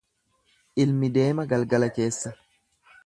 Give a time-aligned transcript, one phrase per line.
[0.85, 2.33] Ilmi deema galgala keessa.